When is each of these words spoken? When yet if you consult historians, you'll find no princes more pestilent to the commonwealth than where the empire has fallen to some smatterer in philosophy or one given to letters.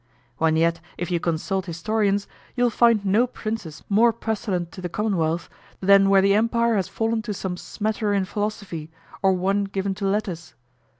When 0.37 0.57
yet 0.57 0.79
if 0.97 1.11
you 1.11 1.19
consult 1.19 1.67
historians, 1.67 2.27
you'll 2.55 2.71
find 2.71 3.05
no 3.05 3.27
princes 3.27 3.83
more 3.87 4.11
pestilent 4.11 4.71
to 4.71 4.81
the 4.81 4.89
commonwealth 4.89 5.47
than 5.79 6.09
where 6.09 6.23
the 6.23 6.33
empire 6.33 6.73
has 6.75 6.87
fallen 6.87 7.21
to 7.21 7.35
some 7.35 7.55
smatterer 7.55 8.11
in 8.15 8.25
philosophy 8.25 8.89
or 9.21 9.33
one 9.33 9.65
given 9.65 9.93
to 9.93 10.07
letters. 10.07 10.55